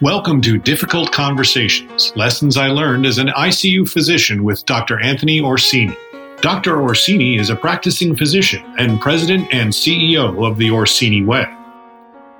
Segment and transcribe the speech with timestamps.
[0.00, 4.98] Welcome to Difficult Conversations Lessons I Learned as an ICU Physician with Dr.
[4.98, 5.96] Anthony Orsini.
[6.40, 6.82] Dr.
[6.82, 11.46] Orsini is a practicing physician and president and CEO of the Orsini Way.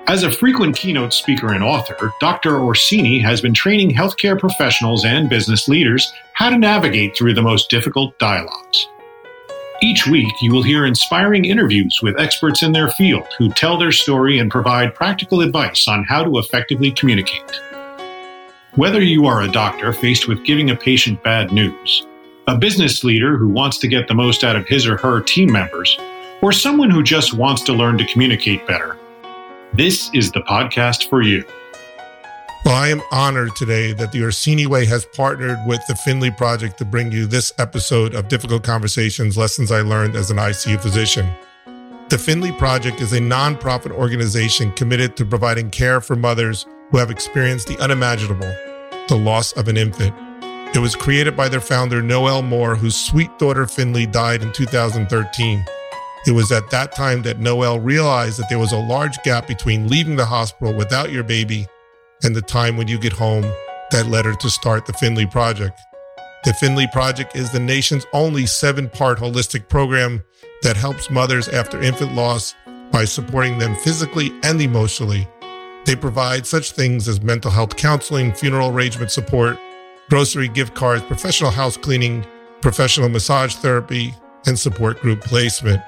[0.09, 2.59] As a frequent keynote speaker and author, Dr.
[2.59, 7.71] Orsini has been training healthcare professionals and business leaders how to navigate through the most
[7.71, 8.89] difficult dialogues.
[9.85, 13.93] Each week, you will hear inspiring interviews with experts in their field who tell their
[13.93, 17.61] story and provide practical advice on how to effectively communicate.
[18.77, 22.07] Whether you are a doctor faced with giving a patient bad news,
[22.47, 25.53] a business leader who wants to get the most out of his or her team
[25.53, 25.99] members,
[26.41, 28.97] or someone who just wants to learn to communicate better,
[29.75, 31.45] this is the podcast for you.
[32.75, 36.85] I am honored today that the Orsini Way has partnered with the Finley Project to
[36.85, 41.33] bring you this episode of Difficult Conversations Lessons I Learned as an ICU Physician.
[42.09, 47.13] The Finley Project is a nonprofit organization committed to providing care for mothers who have
[47.13, 48.53] experienced the unimaginable,
[49.07, 50.13] the loss of an infant.
[50.75, 55.65] It was created by their founder, Noelle Moore, whose sweet daughter Finley died in 2013.
[56.27, 59.87] It was at that time that Noelle realized that there was a large gap between
[59.87, 61.69] leaving the hospital without your baby
[62.25, 63.45] and the time when you get home
[63.91, 65.79] that led her to start the Finley Project.
[66.45, 70.25] The Finley Project is the nation's only seven part holistic program
[70.63, 72.55] that helps mothers after infant loss
[72.91, 75.29] by supporting them physically and emotionally.
[75.85, 79.59] They provide such things as mental health counseling, funeral arrangement support,
[80.09, 82.27] grocery gift cards, professional house cleaning,
[82.63, 84.15] professional massage therapy,
[84.47, 85.83] and support group placement.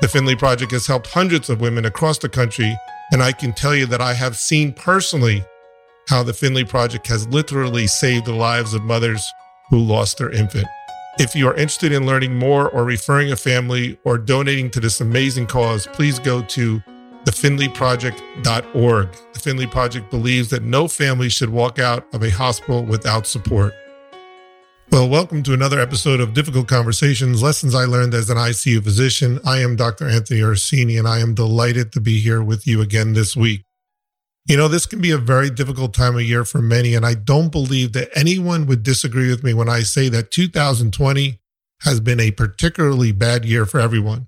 [0.00, 2.76] The Finley Project has helped hundreds of women across the country,
[3.12, 5.44] and I can tell you that I have seen personally
[6.08, 9.24] how the Finley Project has literally saved the lives of mothers
[9.70, 10.66] who lost their infant.
[11.18, 15.00] If you are interested in learning more or referring a family or donating to this
[15.00, 16.82] amazing cause, please go to
[17.24, 19.08] thefinleyproject.org.
[19.32, 23.74] The Finley Project believes that no family should walk out of a hospital without support.
[24.90, 29.38] Well, welcome to another episode of Difficult Conversations Lessons I Learned as an ICU Physician.
[29.44, 30.08] I am Dr.
[30.08, 33.62] Anthony Orsini, and I am delighted to be here with you again this week.
[34.50, 37.14] You know, this can be a very difficult time of year for many, and I
[37.14, 41.40] don't believe that anyone would disagree with me when I say that 2020
[41.82, 44.26] has been a particularly bad year for everyone.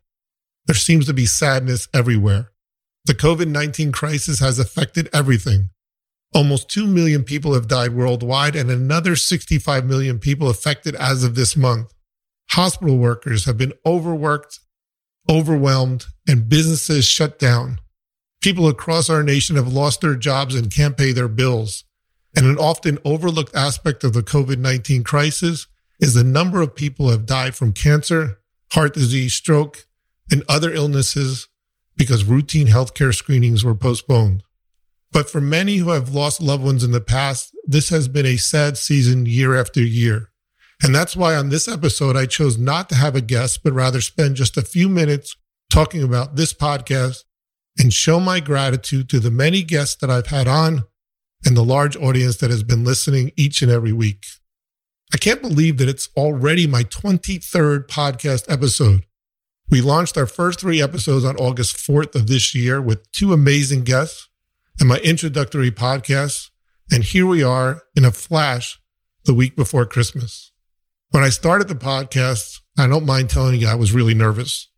[0.66, 2.52] There seems to be sadness everywhere.
[3.04, 5.70] The COVID 19 crisis has affected everything
[6.34, 11.34] Almost 2 million people have died worldwide and another 65 million people affected as of
[11.34, 11.92] this month.
[12.52, 14.60] Hospital workers have been overworked,
[15.28, 17.78] overwhelmed, and businesses shut down.
[18.42, 21.84] People across our nation have lost their jobs and can't pay their bills.
[22.36, 25.68] And an often overlooked aspect of the COVID 19 crisis
[26.00, 28.40] is the number of people who have died from cancer,
[28.72, 29.86] heart disease, stroke,
[30.30, 31.48] and other illnesses
[31.96, 34.42] because routine healthcare screenings were postponed.
[35.12, 38.38] But for many who have lost loved ones in the past, this has been a
[38.38, 40.30] sad season year after year.
[40.82, 44.00] And that's why on this episode, I chose not to have a guest, but rather
[44.00, 45.36] spend just a few minutes
[45.70, 47.22] talking about this podcast
[47.78, 50.84] and show my gratitude to the many guests that I've had on
[51.44, 54.24] and the large audience that has been listening each and every week.
[55.12, 59.04] I can't believe that it's already my 23rd podcast episode.
[59.70, 63.84] We launched our first three episodes on August 4th of this year with two amazing
[63.84, 64.28] guests
[64.78, 66.50] and my introductory podcast.
[66.90, 68.80] And here we are in a flash
[69.24, 70.52] the week before Christmas.
[71.10, 74.68] When I started the podcast, I don't mind telling you I was really nervous.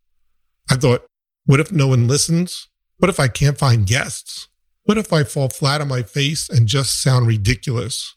[0.70, 1.06] I thought,
[1.46, 2.68] what if no one listens?
[2.98, 4.48] What if I can't find guests?
[4.84, 8.14] What if I fall flat on my face and just sound ridiculous?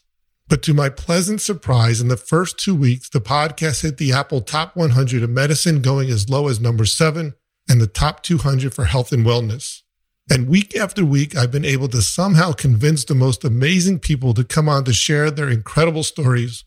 [0.48, 4.40] But to my pleasant surprise, in the first two weeks, the podcast hit the Apple
[4.40, 7.34] Top 100 of medicine, going as low as number seven,
[7.68, 9.82] and the top 200 for health and wellness.
[10.30, 14.44] And week after week, I've been able to somehow convince the most amazing people to
[14.44, 16.64] come on to share their incredible stories,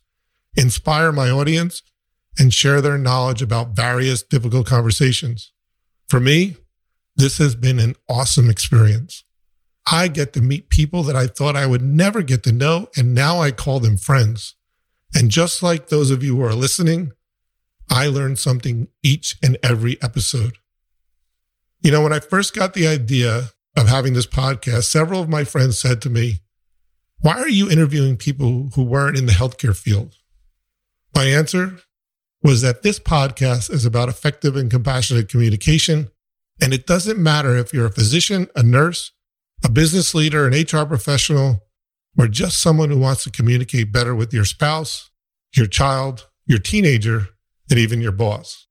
[0.54, 1.82] inspire my audience,
[2.38, 5.52] and share their knowledge about various difficult conversations.
[6.08, 6.56] For me,
[7.16, 9.24] this has been an awesome experience.
[9.90, 13.14] I get to meet people that I thought I would never get to know, and
[13.14, 14.54] now I call them friends.
[15.14, 17.12] And just like those of you who are listening,
[17.90, 20.58] I learn something each and every episode.
[21.82, 25.44] You know, when I first got the idea of having this podcast, several of my
[25.44, 26.40] friends said to me,
[27.20, 30.14] Why are you interviewing people who weren't in the healthcare field?
[31.14, 31.78] My answer
[32.42, 36.10] was that this podcast is about effective and compassionate communication.
[36.60, 39.12] And it doesn't matter if you're a physician, a nurse,
[39.64, 41.64] a business leader, an HR professional,
[42.18, 45.10] or just someone who wants to communicate better with your spouse,
[45.56, 47.28] your child, your teenager,
[47.70, 48.66] and even your boss.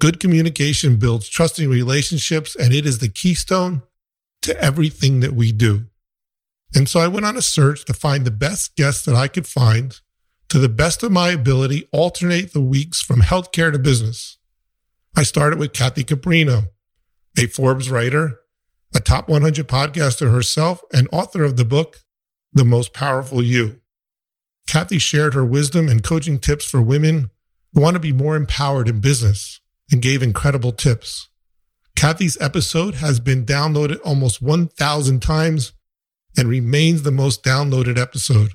[0.00, 3.82] Good communication builds trusting relationships, and it is the keystone
[4.42, 5.86] to everything that we do.
[6.74, 9.46] And so I went on a search to find the best guests that I could
[9.46, 10.00] find
[10.48, 14.38] to the best of my ability, alternate the weeks from healthcare to business.
[15.16, 16.68] I started with Kathy Caprino,
[17.40, 18.38] a Forbes writer,
[18.94, 22.00] a top 100 podcaster herself, and author of the book,
[22.52, 23.80] The Most Powerful You.
[24.68, 27.30] Kathy shared her wisdom and coaching tips for women
[27.72, 29.58] who want to be more empowered in business
[29.90, 31.28] and gave incredible tips.
[31.96, 35.72] Kathy's episode has been downloaded almost 1,000 times
[36.36, 38.50] and remains the most downloaded episode.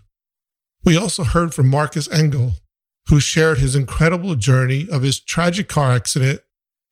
[0.84, 2.52] We also heard from Marcus Engel,
[3.08, 6.42] who shared his incredible journey of his tragic car accident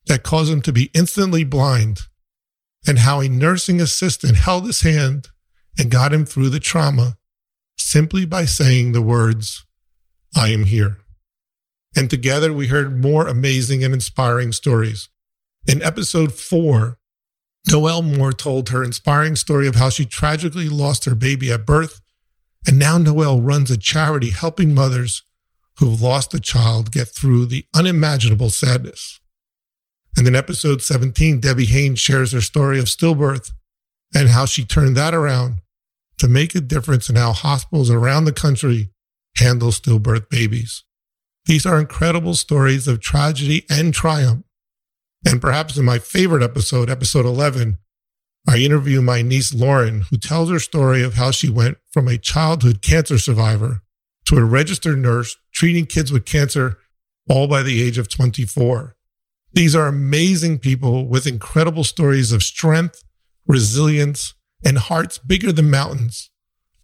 [0.06, 2.02] that caused him to be instantly blind
[2.86, 5.28] and how a nursing assistant held his hand
[5.78, 7.16] and got him through the trauma
[7.76, 9.64] simply by saying the words,
[10.36, 10.98] I am here.
[11.96, 15.08] And together we heard more amazing and inspiring stories.
[15.66, 16.98] In episode four,
[17.70, 22.00] Noelle Moore told her inspiring story of how she tragically lost her baby at birth.
[22.66, 25.22] And now Noelle runs a charity helping mothers
[25.78, 29.20] who've lost a child get through the unimaginable sadness.
[30.16, 33.50] And in episode 17, Debbie Haynes shares her story of stillbirth
[34.14, 35.56] and how she turned that around
[36.18, 38.90] to make a difference in how hospitals around the country
[39.36, 40.84] handle stillbirth babies.
[41.46, 44.44] These are incredible stories of tragedy and triumph.
[45.26, 47.78] And perhaps in my favorite episode, episode 11,
[48.48, 52.18] I interview my niece Lauren, who tells her story of how she went from a
[52.18, 53.80] childhood cancer survivor
[54.26, 56.78] to a registered nurse treating kids with cancer
[57.28, 58.96] all by the age of 24.
[59.54, 63.04] These are amazing people with incredible stories of strength,
[63.46, 64.34] resilience,
[64.64, 66.30] and hearts bigger than mountains.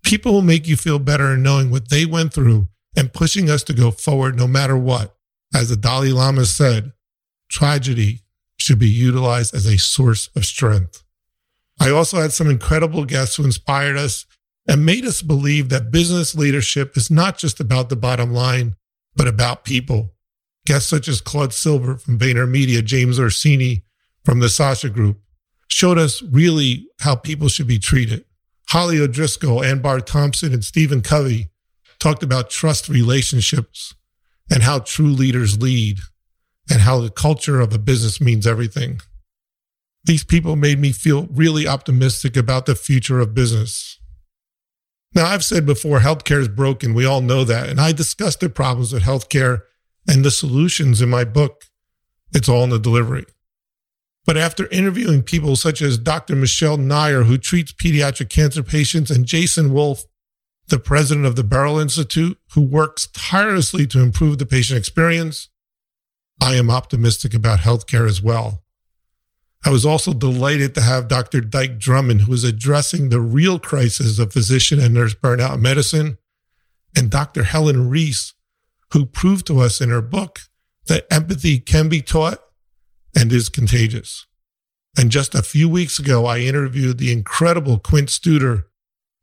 [0.04, 3.64] People will make you feel better in knowing what they went through and pushing us
[3.64, 5.16] to go forward no matter what.
[5.52, 6.92] As the Dalai Lama said,
[7.48, 8.20] tragedy
[8.56, 11.02] should be utilized as a source of strength.
[11.80, 14.26] I also had some incredible guests who inspired us
[14.68, 18.76] and made us believe that business leadership is not just about the bottom line,
[19.16, 20.12] but about people.
[20.66, 23.84] Guests such as Claude Silver from VaynerMedia, James Orsini
[24.24, 25.20] from the Sasha Group
[25.68, 28.24] showed us really how people should be treated.
[28.68, 31.48] Holly O'Driscoll, Anne Bahr Thompson, and Stephen Covey
[31.98, 33.94] talked about trust relationships
[34.50, 35.98] and how true leaders lead
[36.70, 39.00] and how the culture of a business means everything.
[40.04, 43.98] These people made me feel really optimistic about the future of business.
[45.14, 46.94] Now, I've said before, healthcare is broken.
[46.94, 47.68] We all know that.
[47.68, 49.62] And I discussed the problems with healthcare
[50.10, 51.66] and the solutions in my book.
[52.34, 53.26] It's all in the delivery.
[54.26, 56.34] But after interviewing people such as Dr.
[56.34, 60.04] Michelle Nyer, who treats pediatric cancer patients, and Jason Wolf,
[60.68, 65.48] the president of the Beryl Institute, who works tirelessly to improve the patient experience,
[66.42, 68.62] I am optimistic about healthcare as well.
[69.64, 71.40] I was also delighted to have Dr.
[71.40, 76.18] Dike Drummond, who is addressing the real crisis of physician and nurse burnout in medicine,
[76.96, 77.44] and Dr.
[77.44, 78.32] Helen Riess,
[78.92, 80.40] who proved to us in her book
[80.86, 82.40] that empathy can be taught
[83.16, 84.26] and is contagious.
[84.98, 88.64] And just a few weeks ago, I interviewed the incredible Quint Studer,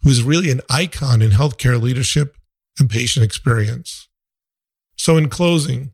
[0.02, 2.38] who's really an icon in healthcare leadership
[2.80, 4.08] and patient experience.
[4.98, 5.92] So, in closing,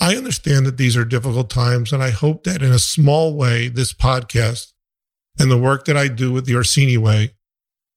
[0.00, 3.68] I understand that these are difficult times, and I hope that in a small way,
[3.68, 4.72] this podcast
[5.38, 7.34] and the work that I do with the Orsini Way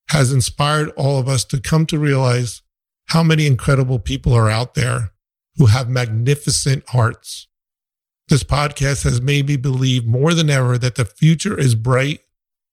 [0.09, 2.61] has inspired all of us to come to realize
[3.11, 5.11] how many incredible people are out there
[5.57, 7.49] who have magnificent hearts.
[8.29, 12.21] This podcast has made me believe more than ever that the future is bright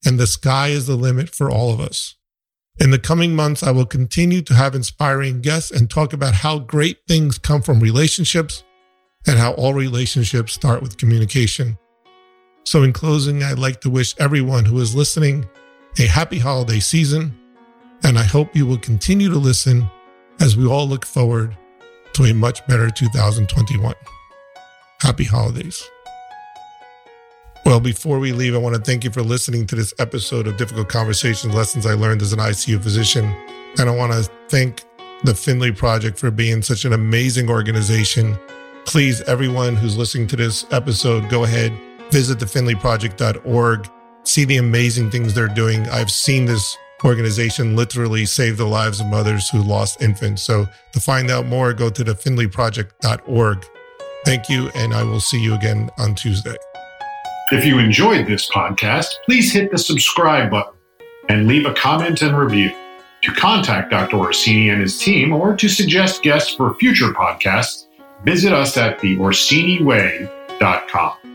[0.07, 2.15] and the sky is the limit for all of us.
[2.79, 6.61] In the coming months, I will continue to have inspiring guests and talk about how
[6.61, 8.63] great things come from relationships
[9.27, 11.77] and how all relationships start with communication.
[12.65, 15.49] So, in closing, I'd like to wish everyone who is listening
[15.99, 17.37] a happy holiday season,
[18.05, 19.91] and I hope you will continue to listen
[20.41, 21.57] as we all look forward
[22.15, 23.95] to a much better 2021.
[25.01, 25.83] Happy holidays.
[27.65, 30.57] Well, before we leave, I want to thank you for listening to this episode of
[30.57, 33.25] Difficult Conversations Lessons I Learned as an ICU Physician.
[33.79, 34.85] And I want to thank
[35.25, 38.39] the Finley Project for being such an amazing organization.
[38.87, 41.73] Please, everyone who's listening to this episode, go ahead,
[42.11, 43.91] visit thefinleyproject.org,
[44.23, 45.87] see the amazing things they're doing.
[45.89, 50.43] I've seen this organization literally saved the lives of mothers who lost infants.
[50.43, 53.67] So to find out more, go to thefinleyproject.org.
[54.25, 56.57] Thank you, and I will see you again on Tuesday.
[57.51, 60.75] If you enjoyed this podcast, please hit the subscribe button
[61.29, 62.73] and leave a comment and review.
[63.23, 64.17] To contact Dr.
[64.17, 67.87] Orsini and his team or to suggest guests for future podcasts,
[68.25, 71.28] visit us at theorsiniway.com.